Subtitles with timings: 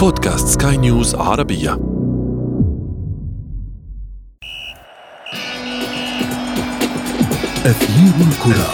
[0.00, 1.72] بودكاست سكاي نيوز عربية.
[7.66, 8.70] أثير الكرة.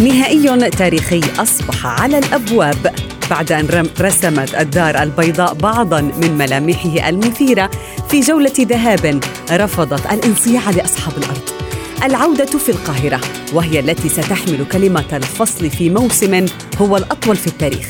[0.00, 2.94] نهائي تاريخي أصبح على الأبواب
[3.30, 7.70] بعد أن رسمت الدار البيضاء بعضا من ملامحه المثيرة
[8.08, 9.20] في جولة ذهاب
[9.50, 11.49] رفضت الانصياع لأصحاب الأرض.
[12.04, 13.20] العودة في القاهرة
[13.52, 16.46] وهي التي ستحمل كلمة الفصل في موسم
[16.78, 17.86] هو الأطول في التاريخ.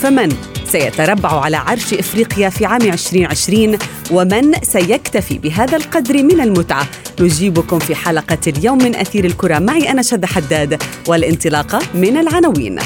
[0.00, 0.28] فمن
[0.64, 3.78] سيتربع على عرش إفريقيا في عام 2020
[4.10, 6.86] ومن سيكتفي بهذا القدر من المتعة.
[7.20, 9.58] نجيبكم في حلقة اليوم من أثير الكرة.
[9.58, 12.78] معي أنا شد حداد والانطلاقه من العناوين.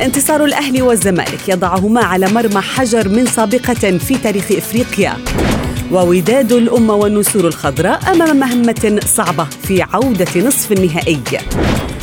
[0.00, 5.16] انتصار الأهلي والزمالك يضعهما على مرمى حجر من سابقة في تاريخ إفريقيا.
[5.92, 11.20] ووداد الأمة والنسور الخضراء أمام مهمة صعبة في عودة نصف النهائي.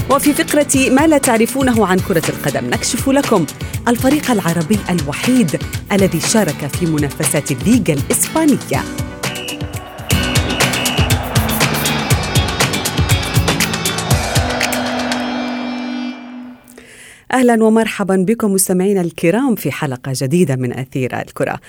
[0.10, 3.46] وفي فقرة ما لا تعرفونه عن كرة القدم نكشف لكم
[3.88, 5.60] الفريق العربي الوحيد
[5.92, 8.84] الذي شارك في منافسات الليغا الإسبانية.
[17.34, 21.60] أهلا ومرحبا بكم مستمعينا الكرام في حلقة جديدة من أثير الكرة.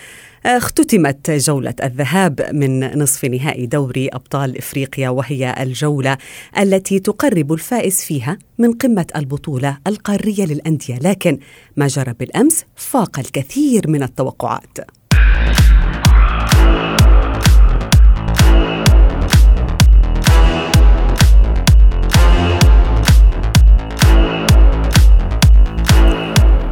[0.47, 6.17] اختتمت جولة الذهاب من نصف نهائي دوري أبطال إفريقيا وهي الجولة
[6.59, 11.39] التي تقرب الفائز فيها من قمة البطولة القارية للأندية، لكن
[11.77, 14.79] ما جرى بالأمس فاق الكثير من التوقعات.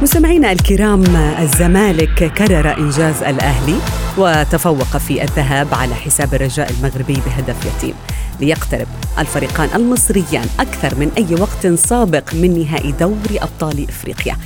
[0.01, 3.75] مستمعينا الكرام الزمالك كرر إنجاز الأهلي
[4.17, 7.93] وتفوق في الذهاب على حساب الرجاء المغربي بهدف يتيم
[8.39, 8.87] ليقترب
[9.19, 14.37] الفريقان المصريان أكثر من أي وقت سابق من نهائي دوري أبطال إفريقيا.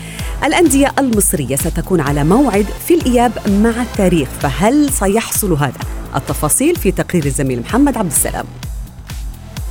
[0.44, 5.80] الأندية المصرية ستكون على موعد في الإياب مع التاريخ فهل سيحصل هذا؟
[6.16, 8.46] التفاصيل في تقرير الزميل محمد عبد السلام.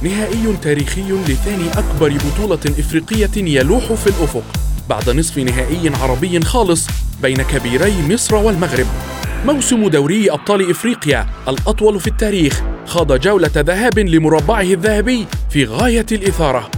[0.03, 6.87] نهائي تاريخي لثاني أكبر بطولة إفريقية يلوح في الأفق بعد نصف نهائي عربي خالص
[7.23, 8.87] بين كبيري مصر والمغرب.
[9.47, 12.63] موسم دوري أبطال إفريقيا الأطول في التاريخ.
[12.87, 16.71] خاض جولة ذهاب لمربعه الذهبي في غاية الإثارة.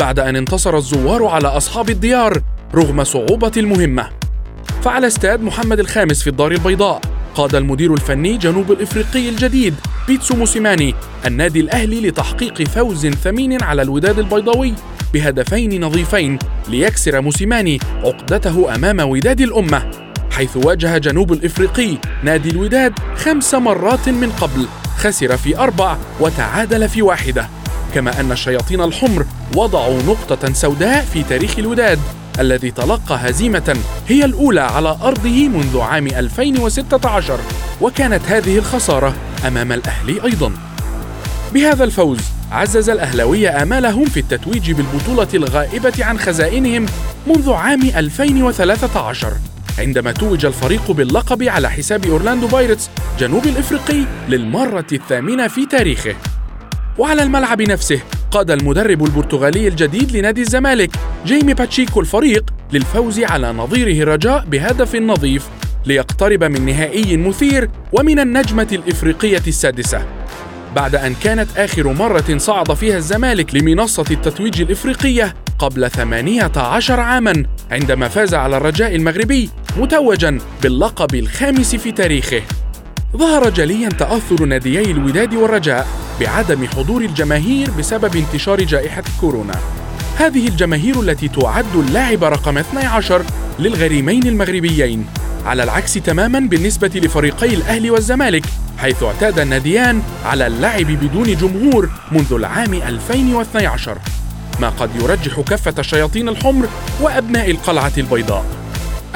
[0.00, 2.42] بعد أن انتصر الزوار على أصحاب الديار
[2.74, 4.08] رغم صعوبة المهمة.
[4.82, 7.00] فعلى استاد محمد الخامس في الدار البيضاء
[7.34, 9.74] قاد المدير الفني جنوب الإفريقي الجديد
[10.08, 10.94] بيتسو موسيماني
[11.26, 14.74] النادي الأهلي لتحقيق فوز ثمين على الوداد البيضاوي
[15.14, 16.38] بهدفين نظيفين
[16.68, 19.90] ليكسر موسيماني عقدته أمام وداد الأمة
[20.30, 24.66] حيث واجه جنوب الإفريقي نادي الوداد خمس مرات من قبل
[24.96, 27.48] خسر في أربع وتعادل في واحدة.
[27.94, 29.26] كما أن الشياطين الحمر
[29.56, 31.98] وضعوا نقطة سوداء في تاريخ الوداد
[32.38, 33.76] الذي تلقى هزيمة
[34.08, 37.40] هي الأولى على أرضه منذ عام 2016
[37.80, 39.14] وكانت هذه الخسارة
[39.46, 40.52] أمام الأهلي أيضا.
[41.54, 42.20] بهذا الفوز
[42.54, 46.86] عزز الأهلاوية آمالهم في التتويج بالبطولة الغائبة عن خزائنهم
[47.26, 49.32] منذ عام 2013
[49.78, 56.14] عندما توج الفريق باللقب على حساب أورلاندو بايرتس جنوب الإفريقي للمرة الثامنة في تاريخه.
[56.98, 58.00] وعلى الملعب نفسه
[58.30, 60.90] قاد المدرب البرتغالي الجديد لنادي الزمالك
[61.26, 65.48] جيمي باتشيكو الفريق للفوز على نظيره الرجاء بهدف نظيف
[65.86, 70.06] ليقترب من نهائي مثير ومن النجمة الإفريقية السادسة.
[70.76, 78.08] بعد أن كانت آخر مرة صعد فيها الزمالك لمنصة التتويج الإفريقية قبل 18 عاماً عندما
[78.08, 82.42] فاز على الرجاء المغربي متوجاً باللقب الخامس في تاريخه
[83.16, 85.86] ظهر جليا تأثر ناديي الوداد والرجاء
[86.20, 89.54] بعدم حضور الجماهير بسبب انتشار جائحة كورونا.
[90.16, 93.22] هذه الجماهير التي تعد اللاعب رقم 12
[93.58, 95.06] للغريمين المغربيين،
[95.44, 98.44] على العكس تماما بالنسبة لفريقي الأهلي والزمالك،
[98.78, 103.98] حيث اعتاد الناديان على اللعب بدون جمهور منذ العام 2012
[104.60, 106.68] ما قد يرجح كفة الشياطين الحمر
[107.00, 108.44] وأبناء القلعة البيضاء.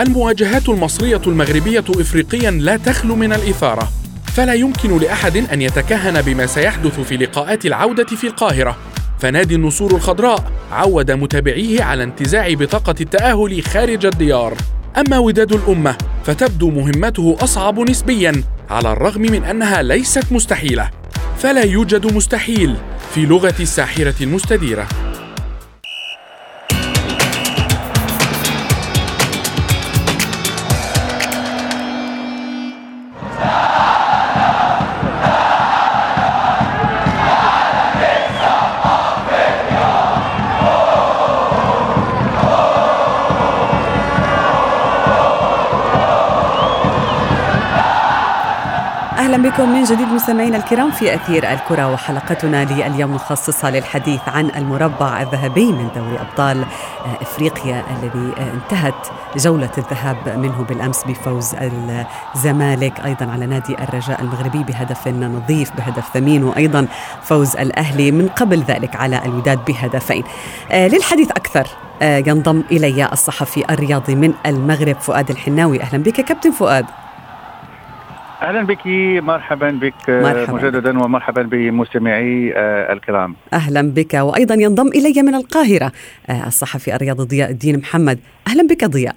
[0.01, 3.89] المواجهات المصرية المغربية إفريقيا لا تخلو من الإثارة
[4.25, 8.77] فلا يمكن لأحد أن يتكهن بما سيحدث في لقاءات العودة في القاهرة.
[9.19, 14.55] فنادي النسور الخضراء عود متابعيه على انتزاع بطاقة التأهل خارج الديار.
[14.99, 20.91] أما وداد الأمة فتبدو مهمته أصعب نسبيا على الرغم من أنها ليست مستحيلة.
[21.39, 22.77] فلا يوجد مستحيل
[23.15, 25.08] في لغة الساحرة المستديرة.
[49.59, 55.73] بكم من جديد مستمعينا الكرام في أثير الكرة وحلقتنا لليوم مخصصة للحديث عن المربع الذهبي
[55.73, 56.65] من دوري أبطال
[57.21, 58.95] إفريقيا الذي انتهت
[59.37, 61.55] جولة الذهاب منه بالأمس بفوز
[62.35, 66.87] الزمالك أيضا على نادي الرجاء المغربي بهدف نظيف بهدف ثمين وأيضا
[67.23, 70.25] فوز الأهلي من قبل ذلك على الوداد بهدفين.
[70.71, 71.67] آه، للحديث أكثر.
[72.03, 75.83] آه، ينضم إلي الصحفي الرياضي من المغرب فؤاد الحناوي.
[75.83, 76.87] أهلا بك كابتن فؤاد.
[78.43, 78.87] أهلا بك
[79.23, 80.53] مرحبا بك مرحبا.
[80.53, 83.35] مجددا ومرحبا بمستمعي آه، الكرام.
[83.53, 85.93] أهلا بك وأيضا ينضم إلي من القاهرة
[86.31, 88.19] آه، الصحفي الرياضي ضياء الدين محمد.
[88.49, 89.17] أهلا بك ضياء.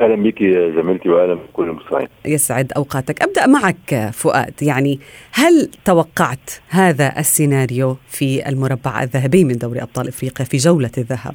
[0.00, 2.08] أهلا بك يا زميلتي واهلا بكل المستمعين.
[2.24, 3.22] يسعد أوقاتك.
[3.22, 4.62] أبدأ معك فؤاد.
[4.62, 5.00] يعني
[5.32, 11.34] هل توقعت هذا السيناريو في المربع الذهبي من دوري أبطال إفريقيا في جولة الذهب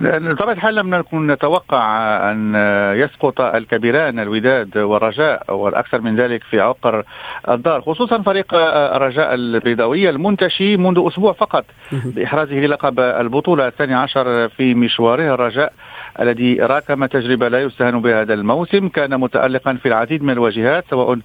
[0.00, 1.82] بطبيعة الحال لم نكن نتوقع
[2.30, 2.54] أن
[2.96, 7.04] يسقط الكبيران الوداد والرجاء والأكثر من ذلك في عقر
[7.48, 14.74] الدار خصوصا فريق الرجاء البيضاوي المنتشي منذ أسبوع فقط بإحرازه للقب البطولة الثاني عشر في
[14.74, 15.34] مشواره.
[15.34, 15.72] الرجاء
[16.20, 21.18] الذي راكم تجربة لا يستهان بها هذا الموسم كان متألقا في العديد من الواجهات سواء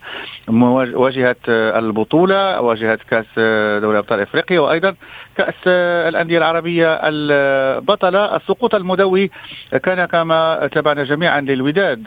[0.94, 3.25] واجهة البطولة واجهة كأس
[3.81, 4.95] دوري أبطال إفريقيا وأيضا
[5.38, 5.68] كأس
[6.07, 9.32] الأندية العربية البطلة السقوط المدوي
[9.84, 12.04] كان كما تابعنا جميعا للوداد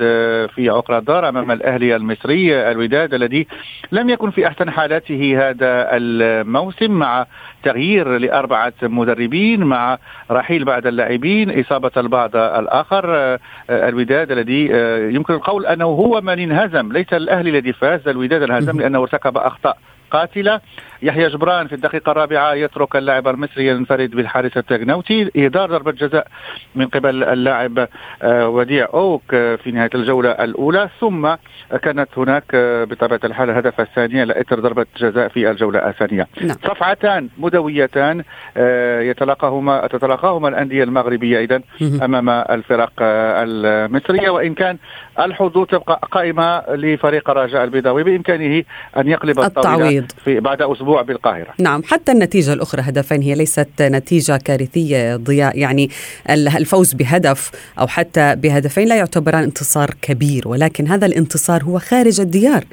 [0.55, 2.71] في عقر الدار أمام الأهلي المصري.
[2.71, 3.47] الوداد الذي
[3.93, 7.27] لم يكن في أحسن حالاته هذا الموسم مع
[7.63, 9.99] تغيير لأربعة مدربين مع
[10.31, 13.39] رحيل بعض اللاعبين إصابة البعض الآخر.
[13.71, 14.67] الوداد الذي
[15.15, 19.79] يمكن القول أنه هو من انهزم ليس الأهلي الذي فاز الوداد انهزم لأنه ارتكب أخطاء
[20.11, 20.61] قاتلة.
[21.03, 26.27] يحيى جبران في الدقيقة الرابعة يترك اللاعب المصري ينفرد بالحارس التغنوتي إهدار ضربة جزاء
[26.75, 27.89] من قبل اللاعب
[28.23, 30.89] آه، وديع أوك في نهاية الجولة الأولى.
[31.01, 31.35] ثم
[31.83, 36.27] كانت هناك آه، بطبيعة الحال الهدف الثاني لإثر ضربة جزاء في الجولة الثانية.
[36.41, 36.57] نعم.
[36.65, 38.25] صفعتان مدويتان
[38.57, 41.61] آه، يتلاقاهما تتلاقاهما الأندية المغربية أيضا
[42.03, 44.31] أمام الفرق المصرية.
[44.31, 44.79] وإن كان
[45.19, 48.65] الحظوظ تبقى قائمة لفريق الرجاء البيضاوي بإمكانه
[48.97, 51.55] أن يقلب الطاولة في بعد أسبوع بالقاهرة.
[51.59, 55.91] نعم حتى النتيجة الأخرى هدفين هي ليست نتيجة كارثية ضياء يعني
[56.31, 62.65] الفوز بهدف أو حتى بهدفين لا يعتبران انتصار كبير ولكن هذا الانتصار هو خارج الديار.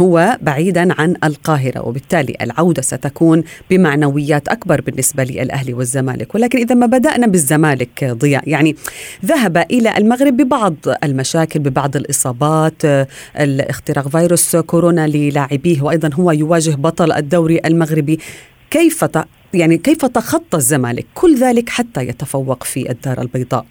[0.00, 6.34] هو بعيدا عن القاهرة وبالتالي العودة ستكون بمعنويات أكبر بالنسبة للأهلي والزمالك.
[6.34, 8.76] ولكن إذا ما بدأنا بالزمالك ضياء يعني
[9.24, 10.74] ذهب إلى المغرب ببعض
[11.04, 12.82] المشاكل ببعض الإصابات
[13.40, 18.18] الاختراق فيروس كورونا للاعبيه وأيضا هو يواجه بطل الدوري المغربي.
[18.70, 19.04] كيف
[19.54, 23.66] يعني كيف تخطى الزمالك؟ كل ذلك حتى يتفوق في الدار البيضاء.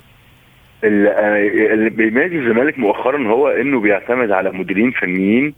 [0.83, 5.53] اللي بيميز الزمالك مؤخرا هو إنه بيعتمد على مديرين فنيين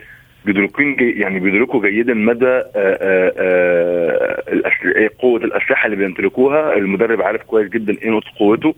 [0.46, 6.74] بيدركين جي يعني بيدركوا جيدا مدى آآ آه، آآ آه، آه، قوة الأسلحة اللي بيمتلكوها.
[6.78, 8.76] المدرب عارف كويس جدا إيه نقطة قوته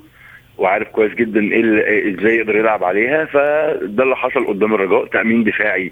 [0.57, 3.25] وعارف كويس جدا إيه إزاي يقدر يلعب عليها.
[3.25, 5.91] فده اللي حصل قدام الرجاء تأمين دفاعي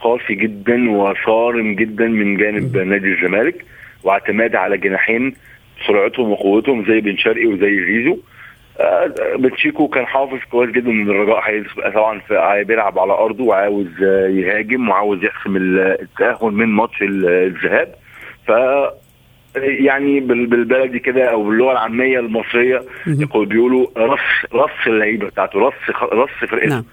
[0.00, 3.64] قاسي جدا وصارم جدا من جانب نادي الزمالك
[4.04, 5.34] واعتماد على جناحين
[5.86, 8.18] سرعتهم وقوتهم زي بن شرقي وزي زيزو.
[9.38, 12.20] باتشيكو كان حافظ كويس جدا ان الرجاء هيبقى طبعا
[12.62, 17.94] بيلعب على أرضه وعاوز يهاجم وعاوز يحسم التأهل من ماتش الذهاب.
[18.46, 18.50] ف
[19.56, 24.20] يعني بالبلدي كده أو باللغة العامية المصرية يقول بيقولوا رص
[24.54, 25.74] رص اللعيبة بتاعته رص
[26.12, 26.68] رص فرقته.
[26.68, 26.84] نعم.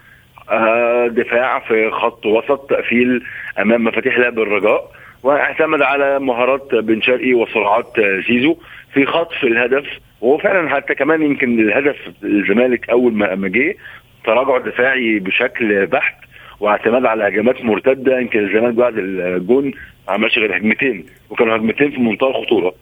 [0.50, 3.22] آه دفاع في خط وسط تقفيل
[3.58, 4.90] أمام مفاتيح لعب الرجاء.
[5.22, 7.92] واعتمد على مهارات بن شرقي وسرعات
[8.28, 8.56] زيزو
[8.94, 9.86] في خطف الهدف.
[10.24, 13.76] وهو فعلا حتى كمان يمكن الهدف الزمالك أول ما جه
[14.24, 16.14] تراجع دفاعي بشكل بحت
[16.60, 19.64] واعتماد على هجمات مرتدة يمكن الزمالك بعد الجون
[20.06, 22.74] ما عملش غير هجمتين وكانوا هجمتين في منتهى الخطورة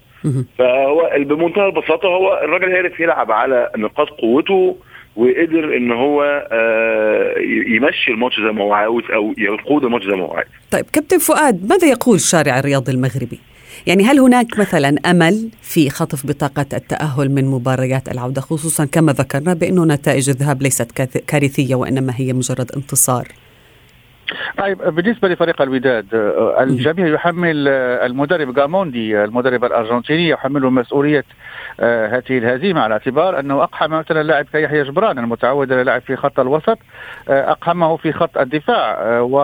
[0.59, 4.77] فهو بمنتهى البساطة هو الراجل عرف يلعب على نقاط قوته
[5.17, 7.35] وقدر إن هو آه،
[7.67, 10.49] يمشي الماتش زي ما هو عاوز أو يقود الماتش زي ما هو عايز.
[10.71, 13.39] طيب كابتن فؤاد ماذا يقول الشارع الرياضي المغربي؟
[13.87, 19.55] يعني هل هناك مثلا أمل في خطف بطاقة التأهل من مباريات العودة خصوصا كما ذكرنا
[19.55, 20.93] بأنه نتائج الذهاب ليست
[21.27, 23.29] كارثية وإنما هي مجرد انتصار؟
[24.59, 26.07] طيب بالنسبة لفريق الوداد
[26.61, 31.25] الجميع يحمل المدرب جاموندي المدرب الأرجنتيني يحمله مسؤولية
[31.81, 36.17] آه، هذه الهزيمة على اعتبار أنه أقحم مثلا لاعب كيحيى جبران المتعود على اللعب في
[36.17, 36.79] خط الوسط
[37.29, 39.43] آه، أقحمه في خط الدفاع آه، و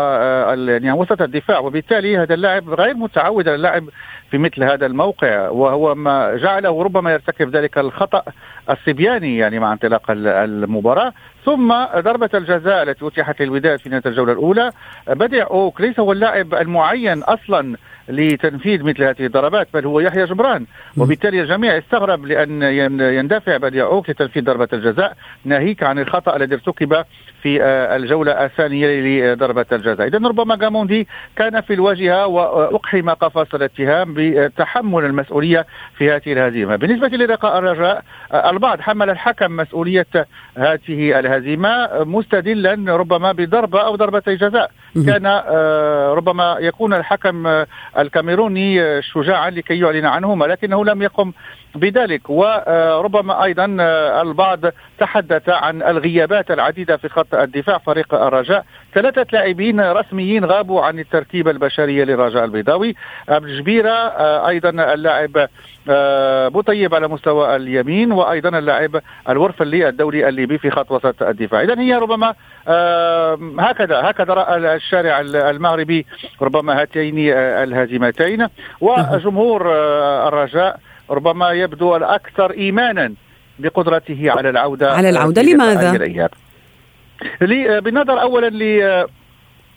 [0.69, 3.85] يعني وسط الدفاع وبالتالي هذا اللاعب غير متعود على اللعب
[4.31, 8.23] في مثل هذا الموقع وهو ما جعله ربما يرتكب ذلك الخطأ
[8.71, 11.13] الصبياني يعني مع انطلاق المباراة.
[11.45, 14.73] ثم ضربة الجزاء التي أتيحت للوداد في نهاية الجولة الأولى
[15.09, 17.77] بدع أوك ليس هو اللاعب المعين أصلا
[18.09, 20.67] لتنفيذ مثل هذه الضربات بل هو يحيى جبران.
[20.97, 22.63] وبالتالي الجميع استغرب لأن
[23.01, 27.05] يندفع بديع أوك لتنفيذ ضربة الجزاء ناهيك عن الخطأ الذي ارتكب
[27.43, 30.07] في آه، الجولة الثانية لضربة الجزاء.
[30.07, 35.67] إذا ربما جاموندي كان في الواجهة وأقحم قفص الاتهام بتحمل المسؤولية
[35.99, 36.77] في هذه الهزيمة.
[36.77, 40.07] بالنسبة للقاء الرجاء آه، البعض حمل الحكم مسؤولية
[40.57, 44.71] هذه الهزيمة مستدلا ربما بضربة أو ضربتي جزاء.
[45.07, 47.65] كان آه، ربما يكون الحكم
[47.99, 51.33] الكاميروني شجاعا لكي يعلن عنهما لكنه لم يقم
[51.75, 52.31] بذلك.
[52.31, 53.65] وربما أيضا
[54.23, 54.61] البعض
[54.99, 58.65] تحدث عن الغيابات العديدة في خط الدفاع فريق الرجاء.
[58.95, 62.95] ثلاثة لاعبين رسميين غابوا عن التركيبه البشريه للرجاء البيضاوي.
[63.31, 63.91] جبيرة
[64.49, 65.49] أيضا اللاعب
[66.53, 71.63] بوطيب على مستوى اليمين وأيضا اللاعب الورفلي الدولي الليبي في خط وسط الدفاع.
[71.63, 72.35] اذا هي ربما
[73.59, 76.07] هكذا هكذا رأى الشارع المغربي
[76.43, 78.47] ربما هاتين الهزيمتين.
[78.81, 79.73] وجمهور
[80.29, 83.13] الرجاء ربما يبدو الأكثر إيمانا
[83.59, 86.29] بقدرته على العودة على العودة لماذا؟
[87.81, 88.49] بالنظر أولا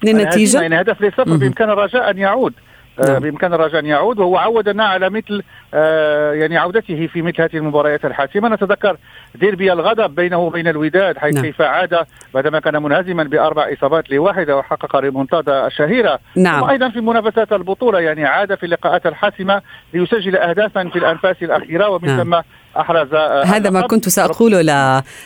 [0.04, 2.54] للنتيجة يعني هدف للصفر بإمكان الرجاء أن يعود
[3.00, 3.20] آه، نعم.
[3.20, 8.06] بإمكان الرجاء أن يعود وهو عودنا على مثل آه، يعني عودته في مثل هذه المباريات
[8.06, 8.98] الحاسمة نتذكر
[9.36, 11.44] ديربي الغضب بينه وبين الوداد حيث نعم.
[11.44, 16.62] كيف عاد بعدما كان منهزما بأربع إصابات لواحده وحقق ريمونتادا شهيرة نعم.
[16.64, 19.62] وأيضا في منافسات البطولة يعني عاد في اللقاءات الحاسمة
[19.94, 22.24] ليسجل اهدافا في الأنفاس الأخيرة ومن نعم.
[22.24, 22.42] ثم
[22.78, 23.14] احرز
[23.46, 24.62] هذا ما كنت سأقوله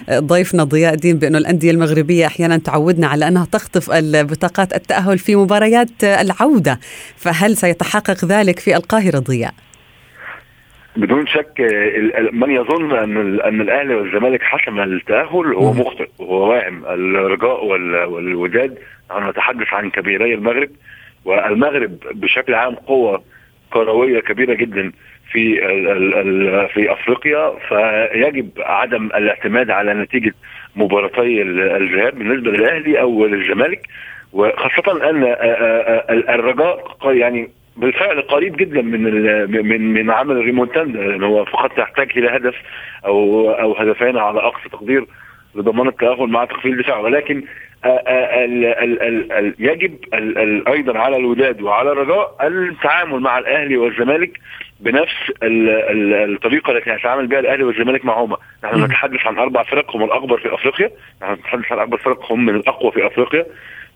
[0.10, 6.04] لضيفنا ضياء الدين بانه الأندية المغربية أحيانا تعودنا على أنها تخطف بطاقات التأهل في مباريات
[6.04, 6.80] العودة
[7.18, 9.54] فهل سيتحقق ذلك في القاهره ضياء؟
[10.98, 11.62] بدون شك
[12.34, 18.78] من يظن أن أن الأهلي والزمالك حسم التأهل هو مخطئ وهو واهم الرجاء والوداد
[19.12, 20.70] نحن نتحدث عن كبيري المغرب
[21.26, 23.24] والمغرب بشكل عام قوة
[23.74, 24.92] كروية كبيرة جدا.
[25.32, 25.56] في
[26.74, 30.34] في أفريقيا فيجب عدم الاعتماد على نتيجة
[30.76, 33.82] مباراتي الذهاب بالنسبة للأهلي أو للزمالك
[34.34, 35.24] وخاصة أن
[36.30, 39.04] الرجاء يعني بالفعل قريب جدا من
[39.68, 42.56] من من عمل الريمونتاندا يعني هو فقط يحتاج إلى هدف
[43.06, 45.06] أو أو هدفين على أقصى تقدير
[45.56, 47.44] لضمان التأهل مع تخفيض الدفاع ولكن
[47.86, 53.78] ال ال ال ال يجب ال ال أيضا على الوداد وعلى الرجاء التعامل مع الأهلي
[53.78, 54.40] والزمالك
[54.86, 59.96] بنفس ال ال الطريقة التي يتعامل بها الأهلي والزمالك معهما، نحن نتحدث عن أربع فرق
[59.96, 63.46] هم الأكبر في أفريقيا، نحن نتحدث عن أربع فرق هم من الأقوى في أفريقيا،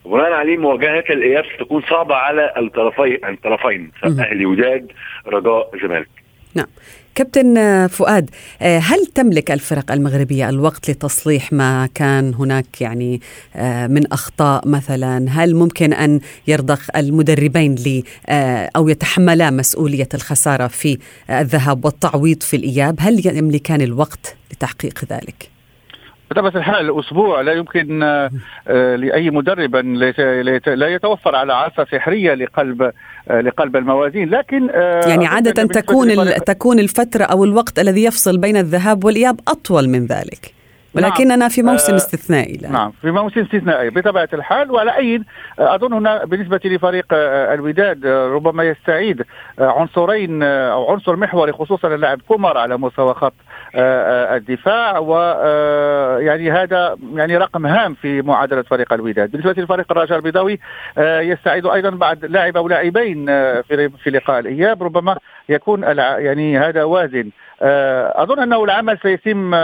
[0.04, 4.92] وبناء عليه مواجهة الإياب ستكون صعبة على الطرفين الطرفين أهلي وداد
[5.26, 6.08] رجاء زمالك.
[6.56, 6.66] نعم.
[7.14, 8.30] كابتن فؤاد
[8.62, 13.20] آه، هل تملك الفرق المغربية الوقت لتصليح ما كان هناك يعني
[13.56, 20.66] آه، من أخطاء مثلا هل ممكن أن يرضخ المدربين لي آه، أو يتحملا مسؤولية الخسارة
[20.66, 20.98] في
[21.30, 25.59] الذهاب والتعويض في الإياب هل يملكان الوقت لتحقيق ذلك؟
[26.30, 27.98] بطبيعة الحال أسبوع لا يمكن
[28.96, 29.76] لأي مدرب
[30.66, 32.92] لا يتوفر على عصا سحرية لقلب
[33.28, 34.30] آه، لقلب الموازين.
[34.30, 39.88] لكن آه، يعني عادة تكون تكون الفترة أو الوقت الذي يفصل بين الذهاب والإياب أطول
[39.88, 40.59] من ذلك.
[40.94, 41.48] ولكننا نعم.
[41.48, 42.68] في موسم آه، استثنائي لا.
[42.68, 45.22] نعم في موسم استثنائي بطبيعة الحال وعلى أي
[45.58, 49.22] أظن هنا بالنسبة لفريق الوداد ربما يستعيد
[49.58, 53.34] عنصرين أو عنصر محوري خصوصا اللاعب كومر على مستوى خط
[53.74, 60.58] الدفاع ويعني هذا يعني رقم هام في معادلة فريق الوداد بالنسبة لفريق الرجاء البيضاوي
[60.98, 63.26] يستعيد أيضا بعد لاعب أو لاعبين
[63.62, 65.16] في في لقاء الإياب ربما
[65.50, 67.30] يكون يعني هذا وازن.
[67.62, 69.54] أظن أنه العمل سيتم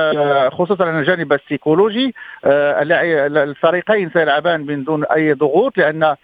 [0.51, 2.15] خصوصا على الجانب السيكولوجي.
[2.45, 6.17] الفريقين سيلعبان من دون أي ضغوط لأن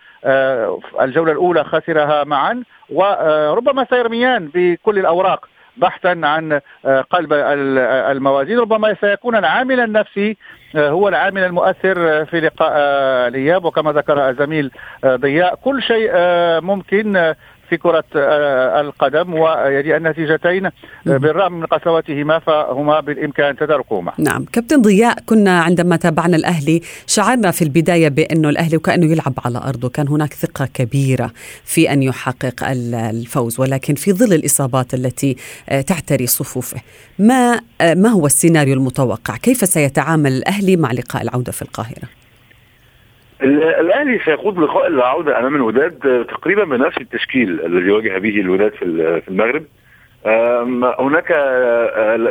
[1.00, 2.62] الجولة الأولى خسرها معا.
[2.90, 8.58] وربما سيرميان بكل الأوراق بحثا عن آه، قلب الموازين.
[8.58, 10.36] ربما سيكون العامل النفسي
[10.76, 13.64] آه، هو العامل المؤثر في لقاء آه، الإياب.
[13.64, 14.70] وكما ذكر الزميل
[15.06, 16.10] ضياء كل شيء
[16.60, 17.34] ممكن
[17.72, 18.04] في كرة
[18.80, 20.68] القدم ويعني النتيجتين
[21.06, 24.44] بالرغم من قسوتهما فهما بالإمكان تداركهما نعم.
[24.44, 29.88] كابتن ضياء كنا عندما تابعنا الأهلي شعرنا في البداية بأنه الأهلي وكأنه يلعب على أرضه
[29.88, 31.30] كان هناك ثقة كبيرة
[31.64, 35.36] في أن يحقق الفوز ولكن في ظل الإصابات التي
[35.86, 36.80] تعتري صفوفه
[37.18, 42.21] ما ما هو السيناريو المتوقع؟ كيف سيتعامل الأهلي مع لقاء العودة في القاهرة؟
[43.42, 49.64] الاهلي سيخوض لقاء العودة أمام الوداد تقريبا بنفس التشكيل الذي واجه به الوداد في المغرب.
[51.00, 51.30] هناك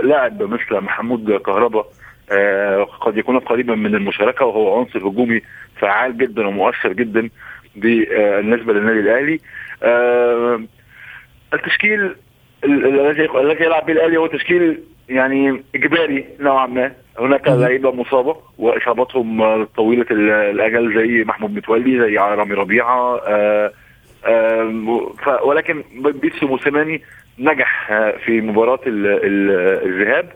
[0.04, 1.86] لاعب مثل محمود كهربا
[2.32, 5.42] آه قد يكون قريبا من المشاركة وهو عنصر هجومي
[5.80, 7.30] فعال جدا ومؤثر جدا
[7.76, 9.40] بالنسبة للنادي الأهلي.
[9.84, 10.62] آه
[11.54, 12.16] التشكيل
[12.64, 13.30] الذي
[13.64, 16.92] يلعب به الاهلي هو تشكيل يعني إجباري نوعا ما.
[17.20, 23.72] هناك لعيبة مصابة واصاباتهم طويلة الأجل زي محمود متولي زي رامي ربيعة آه
[24.26, 25.84] آه ولكن
[26.22, 27.02] بيتسو موسيماني
[27.40, 27.88] نجح
[28.26, 30.32] في مباراة الذهاب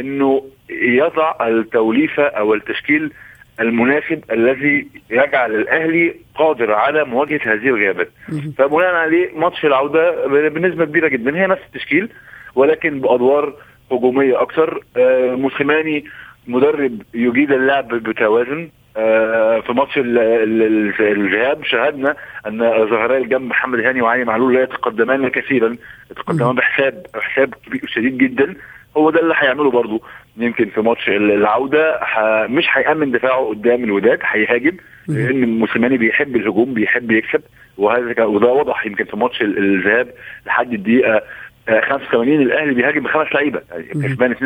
[0.00, 3.12] إنه يضع التوليفة أو التشكيل
[3.60, 8.10] المناسب الذي يجعل الأهلي قادر على مواجهة هذه الغيابات.
[8.58, 11.36] فبناء عليه ماتش العودة بنسبة كبيرة جدا.
[11.36, 12.08] هي نفس التشكيل
[12.54, 13.54] ولكن بأدوار
[13.92, 14.80] هجومية أكثر.
[14.96, 16.04] آه موسيماني
[16.46, 18.68] مدرب يجيد اللعب بتوازن.
[18.96, 22.58] آه في ماتش الذهاب شاهدنا أن
[22.90, 25.76] ظهراء الجنب محمد هاني وعلي معلول لا يتقدمان كثيرا.
[26.10, 27.54] يتقدمان بحساب حساب
[27.86, 28.54] شديد جدا.
[28.96, 30.00] هو ده اللي هيعمله برضه
[30.36, 32.00] يمكن في ماتش العودة
[32.48, 34.76] مش هيأمن دفاعه قدام الوداد هيهاجم.
[35.08, 37.42] لأن موسيماني بيحب الهجوم بيحب يكسب.
[37.78, 40.08] وهذا وده وضح يمكن في ماتش الذهاب
[40.46, 41.22] لحد الدقيقة
[41.68, 43.60] 85 الأهلي بيهاجم بخمس لعيبة.
[43.70, 44.38] يعني كسبان 2-0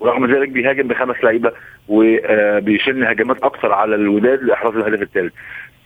[0.00, 1.52] ورغم ذلك بيهاجم بخمس لعيبة
[1.88, 5.32] وبيشن هجمات أكثر على الوداد لإحراز الهدف الثالث.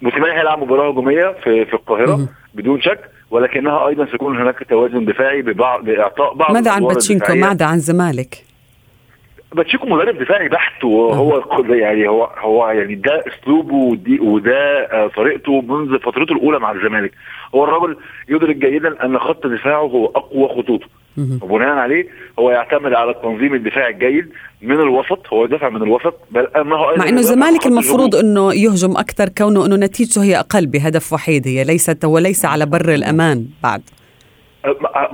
[0.03, 3.01] موسيماني هيلعب مباراة هجومية في في القاهرة بدون شك
[3.31, 8.45] ولكنها أيضا سيكون هناك توازن دفاعي ببعض بإعطاء بعض ماذا عن باتشيكو؟ ماذا عن الزمالك؟
[9.55, 15.99] باتشيكو مدرب دفاعي بحت وهو يعني هو هو يعني ده أسلوبه ودي وده طريقته منذ
[15.99, 17.13] فترته الأولى مع الزمالك.
[17.55, 17.97] هو الراجل
[18.29, 20.87] يدرك جيدا أن خط دفاعه هو أقوى خطوطه.
[21.43, 22.07] وبناء عليه
[22.39, 24.29] هو يعتمد على التنظيم الدفاعي الجيد
[24.63, 29.29] من الوسط هو يدافع من الوسط بل أنه مع إنه الزمالك المفروض إنه يهجم أكثر
[29.39, 33.83] كونه إنه نتيجته هي أقل بهدف وحيد هي ليست وليس على بر الأمان بعد.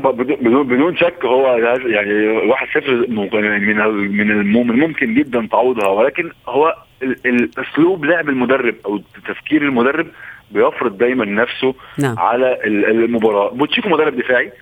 [0.05, 8.05] بدون بدون شك هو يعني واحد صفر من من الممكن جدا تعوضها ولكن هو الاسلوب
[8.05, 10.07] لعب المدرب أو تفكير المدرب
[10.51, 12.19] بيفرض دايما نفسه نعم.
[12.19, 13.51] على المباراة.
[13.51, 14.53] باتشيكو مدرب دفاعي.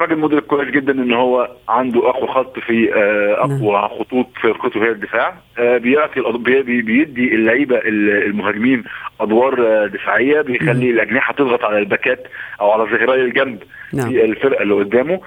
[0.00, 2.94] راجل مدرك كويس جدا إن هو عنده اقوى خط في
[3.38, 5.34] اقوى خطوط في فرقته هي الدفاع.
[5.58, 6.20] بيعطي
[6.62, 8.84] بيدي اللعيبة المهاجمين
[9.20, 12.26] أدوار دفاعية بيخلي الأجنحة تضغط على الباكات
[12.60, 13.62] أو على ظهيري الجنب
[13.92, 14.08] نعم.
[14.08, 15.20] في الفرقة اللي قدامه.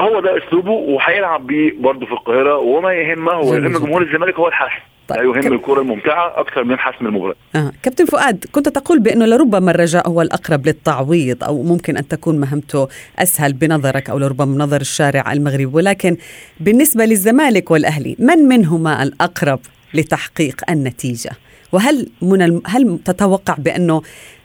[0.00, 4.48] هو ده أسلوبه وهيلعب بيه برضه في القاهرة وما يهمه هو يهم جمهور الزمالك هو
[4.48, 5.18] الحسم طيب.
[5.18, 5.52] لا يهم كب...
[5.52, 7.34] الكرة الممتعة أكثر من حسم المباراه.
[7.54, 7.72] آه.
[7.82, 12.88] كابتن فؤاد كنت تقول بأنه لربما الرجاء هو الأقرب للتعويض أو ممكن أن تكون مهمته
[13.18, 16.16] أسهل بنظرك أو لربما نظر الشارع المغربي ولكن
[16.60, 19.60] بالنسبة للزمالك والأهلي من منهما الأقرب
[19.94, 21.30] لتحقيق النتيجة؟
[21.72, 22.62] وهل من الم...
[22.66, 24.02] هل تتوقع بأنه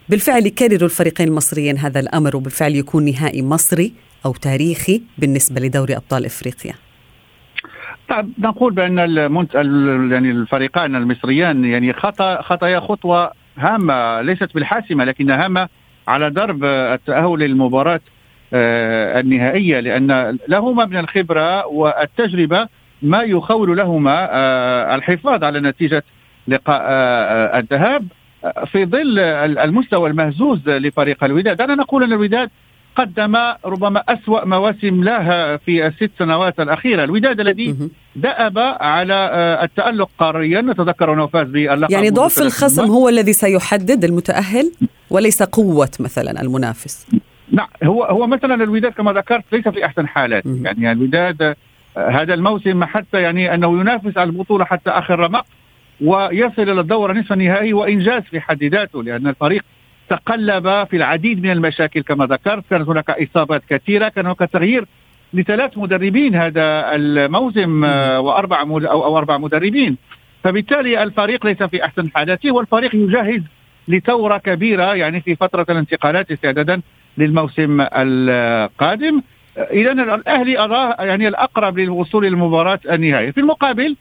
[0.09, 3.93] بالفعل يكرروا الفريقين المصريين هذا الأمر وبالفعل يكون نهائي مصري
[4.25, 6.73] أو تاريخي بالنسبة لدوري أبطال إفريقيا؟
[8.09, 9.55] طيب نقول المنت...
[9.55, 15.69] يعني الفريقان المصريان يعني خطأ خطايا خطوة هامة ليست بالحاسمة لكنها هامة
[16.07, 18.01] على درب التأهل للمباراة
[18.53, 22.67] النهائية لأن لهما من الخبرة والتجربة
[23.01, 24.29] ما يخول لهما
[24.95, 26.03] الحفاظ على نتيجة
[26.47, 26.81] لقاء
[27.59, 28.07] الذهاب
[28.65, 29.19] في ظل
[29.59, 32.49] المستوى المهزوز لفريق الوداد أنا نقول أن الوداد
[32.95, 37.03] قدم ربما أسوأ مواسم له في الست سنوات الأخيرة.
[37.03, 37.75] الوداد الذي
[38.15, 39.29] دأب على
[39.63, 44.71] التألق قاريا نتذكر أنه فاز باللقب يعني ضعف الخصم هو الذي سيحدد المتأهل
[45.09, 47.07] وليس قوة مثلا المنافس؟
[47.51, 50.59] نعم هو هو مثلا الوداد كما ذكرت ليس في أحسن حالاته.
[50.63, 51.55] يعني الوداد
[51.97, 55.45] هذا الموسم حتى يعني أنه ينافس على البطولة حتى آخر رمق
[56.01, 59.63] ويصل إلى الدورة نصف النهائي وإنجاز في حد ذاته لأن الفريق
[60.09, 62.63] تقلب في العديد من المشاكل كما ذكرت.
[62.69, 64.85] كانت هناك إصابات كثيرة كان هناك تغيير
[65.33, 69.97] لثلاث مدربين هذا الموسم وأربع أو, أربع مدربين.
[70.43, 73.41] فبالتالي الفريق ليس في أحسن حالاته والفريق يجهز
[73.87, 76.81] لثورة كبيرة يعني في فترة الانتقالات استعدادا
[77.17, 79.21] للموسم القادم.
[79.57, 83.31] إذا الأهلي أراه يعني الأقرب للوصول للمباراة النهائية.
[83.31, 83.95] في المقابل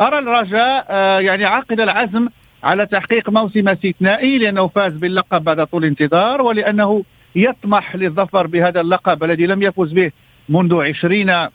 [0.00, 0.86] أرى الرجاء
[1.20, 2.28] يعني عاقد العزم
[2.64, 7.04] على تحقيق موسم استثنائي لأنه فاز باللقب بعد طول انتظار ولأنه
[7.36, 10.10] يطمح للظفر بهذا اللقب الذي لم يفز به
[10.48, 11.48] منذ عشرين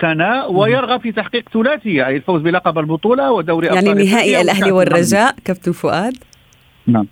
[0.00, 5.72] سنة ويرغب في تحقيق ثلاثية أي الفوز بلقب البطولة ودوري يعني نهائي الأهلي والرجاء كابتن
[5.72, 6.16] فؤاد؟
[6.86, 7.06] نعم.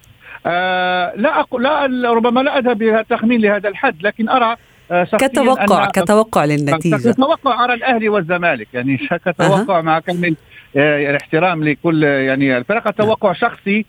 [0.47, 4.57] آه لا أقول لا ربما لا أذهب بتخمين لهذا الحد لكن أرى
[4.91, 7.13] آه كتوقع كتوقع للنتيجة.
[7.13, 9.83] كتوقع أرى الأهلي والزمالك يعني كتوقع أه.
[9.83, 10.37] مع كامل
[10.77, 13.85] الاحترام لكل يعني الفرق توقع شخصي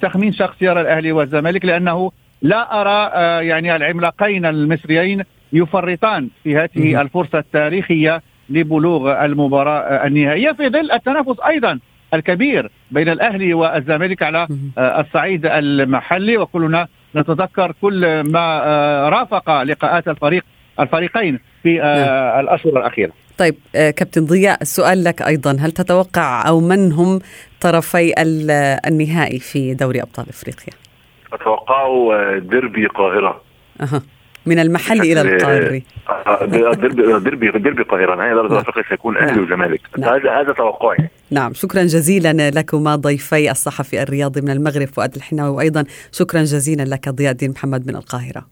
[0.00, 3.10] تخمين شخصي يرى الأهلي والزمالك لأنه لا أرى
[3.46, 11.78] يعني العملاقين المصريين يفرطان في هذه الفرصة التاريخية لبلوغ المباراة النهائية في ظل التنافس أيضا
[12.14, 18.58] الكبير بين الأهلي والزمالك على الصعيد المحلي وكلنا نتذكر كل ما
[19.08, 20.44] رافق لقاءات الفريق
[20.80, 22.40] الفريقين في نعم.
[22.40, 23.12] الأشهر الأخيرة.
[23.38, 27.20] طيب كابتن ضياء السؤال لك أيضا هل تتوقع أو من هم
[27.60, 28.14] طرفي
[28.86, 30.72] النهائي في دوري أبطال إفريقيا؟
[31.32, 33.40] اتوقعه ديربي قاهره.
[33.80, 34.02] أه.
[34.46, 35.82] من المحل إلى القاري
[36.42, 39.44] ديربي ديربي ديربي القاهرة نهائي دوري أفريقيا سيكون أهلي نعم.
[39.44, 40.14] وزمالك نعم.
[40.14, 45.84] هذا هذا توقعي نعم شكرا جزيلا لكما ضيفي الصحفي الرياضي من المغرب فؤاد الحناوي وأيضا
[46.12, 48.46] شكرا جزيلا لك ضياء الدين محمد من القاهرة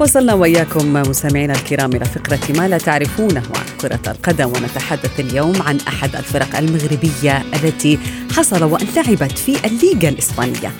[0.00, 5.78] وصلنا وإياكم مستمعينا الكرام إلى فقرة ما لا تعرفونه عن كرة القدم ونتحدث اليوم عن
[5.88, 7.98] أحد الفرق المغربية التي
[8.36, 10.72] حصل وأن لعبت في الليغا الإسبانية.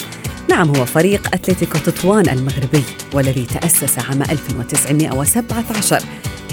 [0.51, 2.83] نعم هو فريق أتلتيكو تطوان المغربي
[3.15, 6.03] والذي تأسس عام 1917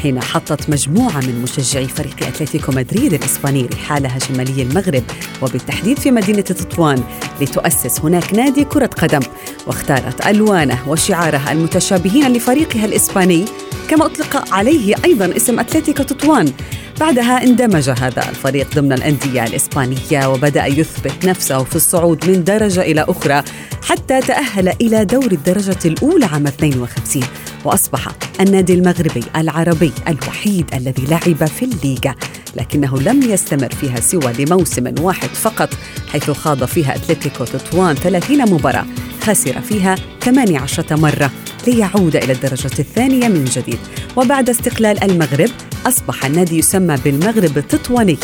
[0.05, 5.03] حين حطت مجموعة من مشجعي فريق أتلتيكو مدريد الإسباني رحالها شمالي المغرب
[5.41, 7.03] وبالتحديد في مدينة تطوان
[7.41, 9.19] لتؤسس هناك نادي كرة قدم
[9.67, 13.45] واختارت ألوانه وشعاره المتشابهين لفريقها الإسباني
[13.89, 16.53] كما أطلق عليه أيضا اسم أتلتيكو تطوان.
[16.99, 23.05] بعدها اندمج هذا الفريق ضمن الأندية الإسبانية وبدأ يثبت نفسه في الصعود من درجة إلى
[23.09, 23.43] أخرى
[23.83, 27.23] حتى تأهل إلى دور الدرجة الأولى عام 52
[27.65, 28.07] وأصبح
[28.41, 32.15] النادي المغربي العربي الوحيد الذي لعب في الليغا
[32.55, 35.69] لكنه لم يستمر فيها سوى لموسم واحد فقط
[36.11, 38.85] حيث خاض فيها أتلتيكو تطوان 30 مباراة
[39.21, 41.31] خسر فيها 18 مرة
[41.67, 43.79] ليعود إلى الدرجة الثانية من جديد.
[44.15, 45.49] وبعد استقلال المغرب
[45.85, 48.17] أصبح النادي يسمى بالمغرب التطواني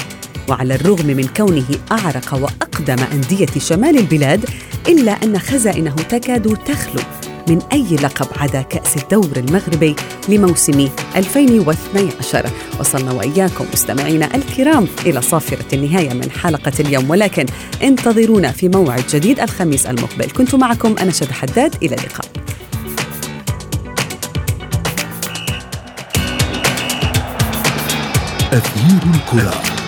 [0.49, 4.45] وعلى الرغم من كونه أعرق وأقدم أندية شمال البلاد
[4.87, 7.01] إلا أن خزائنه تكاد تخلو
[7.47, 9.95] من أي لقب عدا كأس الدور المغربي
[10.29, 17.09] لموسم 2012 وصلنا وإياكم مستمعينا الكرام إلى صافرة النهاية من حلقة اليوم.
[17.09, 17.45] ولكن
[17.83, 20.31] انتظرونا في موعد جديد الخميس المقبل.
[20.31, 21.75] كنت معكم أنا شد حداد.
[21.83, 22.25] إلى اللقاء.
[28.53, 29.80] أثير الكرة.